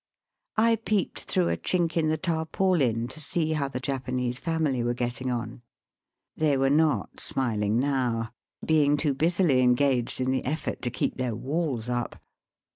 [0.57, 4.95] I peeped through a chink in the tarpaulin to see how the Japanese family were
[4.95, 5.61] getting on.
[6.35, 8.33] They were not smiling now,
[8.65, 12.19] being too busily en gaged in the effort to keep their walls up.